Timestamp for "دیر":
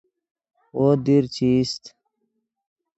1.05-1.23